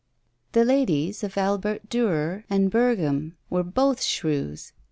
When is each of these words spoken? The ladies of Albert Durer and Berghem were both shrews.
The 0.53 0.65
ladies 0.65 1.23
of 1.23 1.37
Albert 1.37 1.87
Durer 1.87 2.43
and 2.49 2.71
Berghem 2.71 3.33
were 3.51 3.61
both 3.61 4.01
shrews. 4.01 4.73